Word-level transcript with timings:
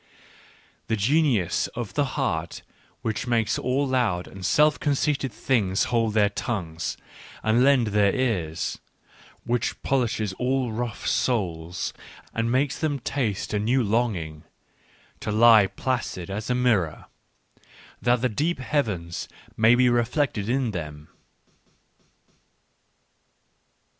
The 0.87 0.95
genius 0.95 1.67
of 1.75 1.93
the 1.93 2.03
heart, 2.17 2.63
which 3.03 3.27
makes 3.27 3.59
all 3.59 3.85
loud 3.87 4.27
and 4.27 4.43
self 4.43 4.79
conceited 4.79 5.31
things 5.31 5.83
hold 5.93 6.15
their 6.15 6.29
tongues 6.31 6.97
and 7.43 7.63
lend 7.63 7.85
their 7.89 8.11
ears, 8.15 8.79
which 9.43 9.79
polishes 9.83 10.33
all 10.39 10.71
rough 10.71 11.05
souls 11.05 11.93
and 12.33 12.51
makes 12.51 12.79
them 12.79 12.97
taste 12.97 13.53
a 13.53 13.59
new 13.59 13.83
longing— 13.83 14.41
to 15.19 15.31
lie 15.31 15.67
placid 15.67 16.31
as 16.31 16.49
a 16.49 16.55
mirror, 16.55 17.05
that 18.01 18.21
the 18.23 18.27
deep 18.29 18.57
heavens 18.57 19.27
may 19.55 19.75
be 19.75 19.87
reflected 19.87 20.49
in 20.49 20.71
them. 20.71 21.09